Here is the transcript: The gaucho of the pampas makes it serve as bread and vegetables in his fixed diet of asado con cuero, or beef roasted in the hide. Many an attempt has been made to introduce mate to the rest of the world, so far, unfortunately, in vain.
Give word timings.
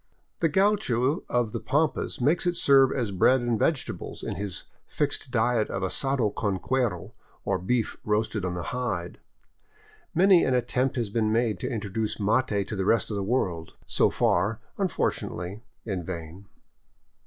The 0.39 0.49
gaucho 0.49 1.23
of 1.29 1.51
the 1.51 1.59
pampas 1.59 2.19
makes 2.19 2.47
it 2.47 2.57
serve 2.57 2.91
as 2.91 3.11
bread 3.11 3.39
and 3.41 3.59
vegetables 3.59 4.23
in 4.23 4.33
his 4.33 4.63
fixed 4.87 5.29
diet 5.29 5.69
of 5.69 5.83
asado 5.83 6.33
con 6.33 6.57
cuero, 6.57 7.11
or 7.45 7.59
beef 7.59 7.97
roasted 8.03 8.43
in 8.43 8.55
the 8.55 8.63
hide. 8.73 9.19
Many 10.15 10.43
an 10.43 10.55
attempt 10.55 10.95
has 10.95 11.11
been 11.11 11.31
made 11.31 11.59
to 11.59 11.69
introduce 11.69 12.19
mate 12.19 12.67
to 12.69 12.75
the 12.75 12.83
rest 12.83 13.11
of 13.11 13.15
the 13.15 13.21
world, 13.21 13.73
so 13.85 14.09
far, 14.09 14.59
unfortunately, 14.79 15.61
in 15.85 16.03
vain. 16.03 16.47